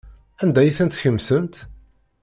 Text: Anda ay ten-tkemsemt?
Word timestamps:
Anda 0.41 0.59
ay 0.61 0.71
ten-tkemsemt? 0.77 1.55